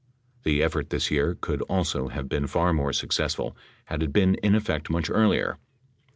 [0.41, 3.55] The effort this year could also have been far more successful
[3.85, 5.59] had it been in effect much earlier.